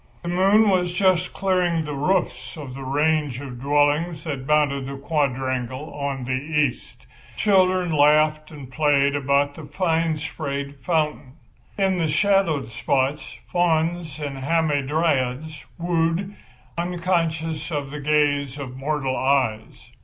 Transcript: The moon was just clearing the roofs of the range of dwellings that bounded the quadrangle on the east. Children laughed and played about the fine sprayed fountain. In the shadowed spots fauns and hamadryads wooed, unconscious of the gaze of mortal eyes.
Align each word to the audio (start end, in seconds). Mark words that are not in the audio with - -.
The 0.23 0.29
moon 0.29 0.67
was 0.67 0.93
just 0.93 1.31
clearing 1.31 1.85
the 1.85 1.93
roofs 1.93 2.57
of 2.57 2.73
the 2.73 2.81
range 2.83 3.39
of 3.39 3.61
dwellings 3.61 4.23
that 4.23 4.47
bounded 4.47 4.87
the 4.87 4.97
quadrangle 4.97 5.93
on 5.93 6.23
the 6.25 6.31
east. 6.33 7.05
Children 7.37 7.91
laughed 7.91 8.49
and 8.49 8.71
played 8.71 9.15
about 9.15 9.53
the 9.53 9.65
fine 9.67 10.17
sprayed 10.17 10.77
fountain. 10.83 11.33
In 11.77 11.99
the 11.99 12.07
shadowed 12.07 12.69
spots 12.71 13.35
fauns 13.53 14.19
and 14.19 14.39
hamadryads 14.39 15.67
wooed, 15.77 16.35
unconscious 16.79 17.69
of 17.69 17.91
the 17.91 17.99
gaze 17.99 18.57
of 18.57 18.75
mortal 18.75 19.15
eyes. 19.15 19.91